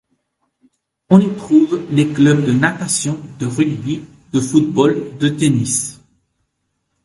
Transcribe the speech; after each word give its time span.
On 1.11 1.19
y 1.19 1.31
trouve 1.35 1.85
les 1.91 2.07
clubs 2.11 2.43
de 2.43 2.51
natation, 2.53 3.19
de 3.37 3.45
rugby, 3.45 4.03
de 4.33 4.39
football, 4.41 5.15
de 5.19 5.29
tennis... 5.29 6.01